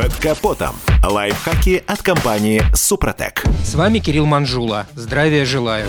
Под 0.00 0.16
капотом. 0.16 0.89
Лайфхаки 1.02 1.82
от 1.86 2.02
компании 2.02 2.62
«Супротек». 2.74 3.42
С 3.64 3.74
вами 3.74 4.00
Кирилл 4.00 4.26
Манжула. 4.26 4.86
Здравия 4.94 5.46
желаю. 5.46 5.88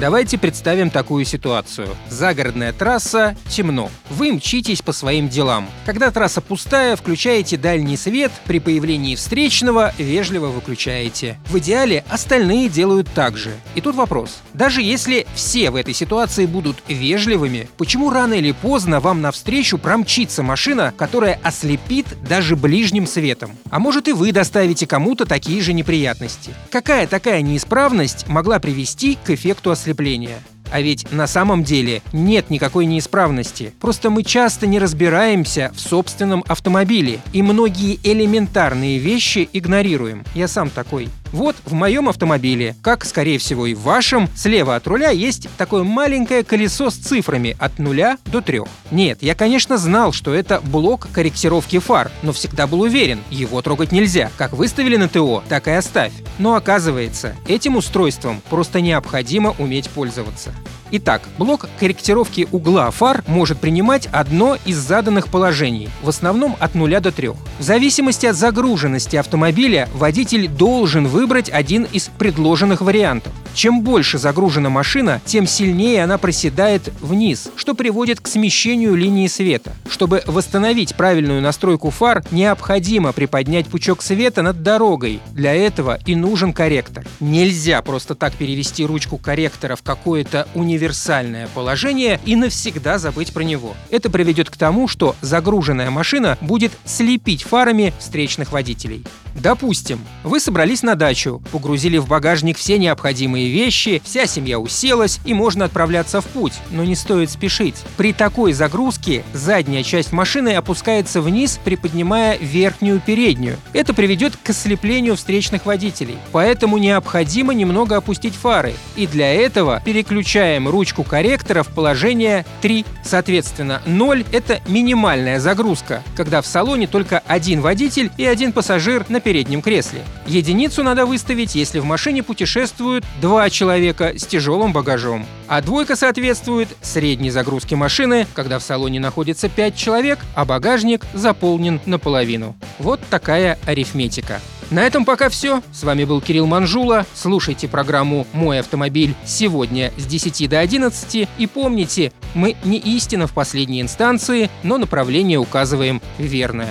Давайте 0.00 0.38
представим 0.38 0.90
такую 0.90 1.24
ситуацию. 1.24 1.88
Загородная 2.08 2.72
трасса, 2.72 3.36
темно. 3.48 3.90
Вы 4.10 4.32
мчитесь 4.32 4.80
по 4.80 4.92
своим 4.92 5.28
делам. 5.28 5.68
Когда 5.86 6.12
трасса 6.12 6.40
пустая, 6.40 6.94
включаете 6.94 7.56
дальний 7.56 7.96
свет, 7.96 8.30
при 8.46 8.60
появлении 8.60 9.16
встречного 9.16 9.92
вежливо 9.98 10.46
выключаете. 10.46 11.36
В 11.46 11.58
идеале 11.58 12.04
остальные 12.08 12.68
делают 12.68 13.08
так 13.12 13.36
же. 13.36 13.50
И 13.74 13.80
тут 13.80 13.96
вопрос. 13.96 14.38
Даже 14.54 14.82
если 14.82 15.26
все 15.34 15.70
в 15.70 15.76
этой 15.76 15.94
ситуации 15.94 16.46
будут 16.46 16.76
вежливыми, 16.86 17.68
почему 17.76 18.10
рано 18.10 18.34
или 18.34 18.52
поздно 18.52 19.00
вам 19.00 19.20
навстречу 19.20 19.78
промчится 19.78 20.44
машина, 20.44 20.94
которая 20.96 21.40
ослепит 21.42 22.06
даже 22.22 22.54
ближним 22.54 23.06
светом? 23.06 23.56
А 23.70 23.80
может 23.80 24.06
и 24.06 24.12
вы 24.12 24.30
доставите 24.48 24.86
кому-то 24.86 25.26
такие 25.26 25.60
же 25.60 25.74
неприятности? 25.74 26.54
Какая 26.70 27.06
такая 27.06 27.42
неисправность 27.42 28.26
могла 28.28 28.58
привести 28.58 29.18
к 29.22 29.28
эффекту 29.28 29.70
ослепления? 29.70 30.38
А 30.70 30.80
ведь 30.80 31.12
на 31.12 31.26
самом 31.26 31.64
деле 31.64 32.00
нет 32.14 32.48
никакой 32.48 32.86
неисправности. 32.86 33.74
Просто 33.78 34.08
мы 34.08 34.22
часто 34.22 34.66
не 34.66 34.78
разбираемся 34.78 35.70
в 35.74 35.80
собственном 35.80 36.44
автомобиле 36.48 37.20
и 37.34 37.42
многие 37.42 37.98
элементарные 38.02 38.98
вещи 38.98 39.50
игнорируем. 39.52 40.24
Я 40.34 40.48
сам 40.48 40.70
такой. 40.70 41.10
Вот 41.32 41.56
в 41.64 41.74
моем 41.74 42.08
автомобиле, 42.08 42.74
как, 42.82 43.04
скорее 43.04 43.38
всего, 43.38 43.66
и 43.66 43.74
в 43.74 43.80
вашем, 43.80 44.28
слева 44.34 44.76
от 44.76 44.86
руля 44.86 45.10
есть 45.10 45.48
такое 45.56 45.84
маленькое 45.84 46.42
колесо 46.42 46.90
с 46.90 46.94
цифрами 46.94 47.56
от 47.58 47.78
нуля 47.78 48.18
до 48.26 48.40
трех. 48.40 48.68
Нет, 48.90 49.18
я, 49.22 49.34
конечно, 49.34 49.76
знал, 49.76 50.12
что 50.12 50.32
это 50.32 50.60
блок 50.60 51.08
корректировки 51.12 51.78
фар, 51.78 52.10
но 52.22 52.32
всегда 52.32 52.66
был 52.66 52.80
уверен, 52.80 53.20
его 53.30 53.60
трогать 53.62 53.92
нельзя. 53.92 54.30
Как 54.36 54.52
выставили 54.52 54.96
на 54.96 55.08
ТО, 55.08 55.42
так 55.48 55.68
и 55.68 55.72
оставь. 55.72 56.12
Но 56.38 56.54
оказывается, 56.54 57.36
этим 57.46 57.76
устройством 57.76 58.42
просто 58.48 58.80
необходимо 58.80 59.54
уметь 59.58 59.90
пользоваться. 59.90 60.54
Итак, 60.90 61.22
блок 61.36 61.68
корректировки 61.78 62.48
угла 62.50 62.90
фар 62.90 63.22
может 63.26 63.58
принимать 63.58 64.08
одно 64.10 64.56
из 64.64 64.78
заданных 64.78 65.28
положений, 65.28 65.90
в 66.02 66.08
основном 66.08 66.56
от 66.58 66.74
0 66.74 67.00
до 67.00 67.12
3. 67.12 67.28
В 67.28 67.36
зависимости 67.58 68.24
от 68.24 68.36
загруженности 68.36 69.16
автомобиля 69.16 69.88
водитель 69.94 70.48
должен 70.48 71.06
выбрать 71.06 71.50
один 71.50 71.84
из 71.84 72.08
предложенных 72.18 72.80
вариантов. 72.80 73.32
Чем 73.54 73.82
больше 73.82 74.18
загружена 74.18 74.70
машина, 74.70 75.20
тем 75.24 75.46
сильнее 75.46 76.04
она 76.04 76.18
проседает 76.18 76.92
вниз, 77.00 77.50
что 77.56 77.74
приводит 77.74 78.20
к 78.20 78.28
смещению 78.28 78.94
линии 78.94 79.26
света. 79.26 79.74
Чтобы 79.90 80.22
восстановить 80.26 80.94
правильную 80.94 81.42
настройку 81.42 81.90
фар, 81.90 82.24
необходимо 82.30 83.12
приподнять 83.12 83.66
пучок 83.66 84.02
света 84.02 84.42
над 84.42 84.62
дорогой. 84.62 85.20
Для 85.32 85.54
этого 85.54 85.98
и 86.06 86.14
нужен 86.14 86.52
корректор. 86.52 87.04
Нельзя 87.20 87.82
просто 87.82 88.14
так 88.14 88.34
перевести 88.34 88.84
ручку 88.84 89.18
корректора 89.18 89.76
в 89.76 89.82
какое-то 89.82 90.46
универсальное 90.54 91.48
положение 91.54 92.20
и 92.24 92.36
навсегда 92.36 92.98
забыть 92.98 93.32
про 93.32 93.42
него. 93.42 93.74
Это 93.90 94.10
приведет 94.10 94.50
к 94.50 94.56
тому, 94.56 94.88
что 94.88 95.16
загруженная 95.20 95.90
машина 95.90 96.38
будет 96.40 96.72
слепить 96.84 97.42
фарами 97.42 97.92
встречных 97.98 98.52
водителей. 98.52 99.04
Допустим, 99.40 100.00
вы 100.24 100.40
собрались 100.40 100.82
на 100.82 100.96
дачу, 100.96 101.40
погрузили 101.52 101.98
в 101.98 102.08
багажник 102.08 102.58
все 102.58 102.76
необходимые 102.76 103.48
вещи, 103.50 104.02
вся 104.04 104.26
семья 104.26 104.58
уселась 104.58 105.20
и 105.24 105.32
можно 105.32 105.64
отправляться 105.64 106.20
в 106.20 106.26
путь, 106.26 106.54
но 106.70 106.82
не 106.82 106.96
стоит 106.96 107.30
спешить. 107.30 107.76
При 107.96 108.12
такой 108.12 108.52
загрузке 108.52 109.22
задняя 109.32 109.84
часть 109.84 110.12
машины 110.12 110.54
опускается 110.54 111.20
вниз, 111.20 111.60
приподнимая 111.64 112.36
верхнюю 112.38 113.00
переднюю. 113.00 113.58
Это 113.72 113.94
приведет 113.94 114.36
к 114.36 114.50
ослеплению 114.50 115.14
встречных 115.14 115.66
водителей. 115.66 116.16
Поэтому 116.32 116.78
необходимо 116.78 117.54
немного 117.54 117.96
опустить 117.96 118.34
фары. 118.34 118.74
И 118.96 119.06
для 119.06 119.32
этого 119.32 119.80
переключаем 119.84 120.68
ручку 120.68 121.04
корректора 121.04 121.62
в 121.62 121.68
положение 121.68 122.44
3. 122.60 122.84
Соответственно, 123.04 123.82
0— 123.86 124.24
это 124.32 124.60
минимальная 124.66 125.38
загрузка, 125.38 126.02
когда 126.16 126.42
в 126.42 126.46
салоне 126.46 126.88
только 126.88 127.22
один 127.26 127.60
водитель 127.60 128.10
и 128.16 128.24
один 128.24 128.52
пассажир 128.52 129.06
на 129.08 129.20
переднем 129.28 129.60
кресле. 129.60 130.06
Единицу 130.26 130.82
надо 130.82 131.04
выставить, 131.04 131.54
если 131.54 131.80
в 131.80 131.84
машине 131.84 132.22
путешествуют 132.22 133.04
два 133.20 133.50
человека 133.50 134.14
с 134.16 134.24
тяжелым 134.24 134.72
багажом. 134.72 135.26
А 135.48 135.60
двойка 135.60 135.96
соответствует 135.96 136.70
средней 136.80 137.28
загрузке 137.28 137.76
машины, 137.76 138.26
когда 138.32 138.58
в 138.58 138.62
салоне 138.62 139.00
находится 139.00 139.50
5 139.50 139.76
человек, 139.76 140.18
а 140.34 140.46
багажник 140.46 141.04
заполнен 141.12 141.78
наполовину. 141.84 142.56
Вот 142.78 143.00
такая 143.10 143.58
арифметика. 143.66 144.40
На 144.70 144.86
этом 144.86 145.04
пока 145.04 145.28
все. 145.28 145.62
С 145.72 145.82
вами 145.82 146.04
был 146.04 146.22
Кирилл 146.22 146.46
Манжула. 146.46 147.04
Слушайте 147.12 147.68
программу 147.68 148.26
«Мой 148.32 148.60
автомобиль» 148.60 149.14
сегодня 149.26 149.92
с 149.98 150.06
10 150.06 150.48
до 150.48 150.58
11. 150.58 151.28
И 151.36 151.46
помните, 151.46 152.12
мы 152.32 152.56
не 152.64 152.78
истина 152.78 153.26
в 153.26 153.34
последней 153.34 153.82
инстанции, 153.82 154.48
но 154.62 154.78
направление 154.78 155.38
указываем 155.38 156.00
верное. 156.16 156.70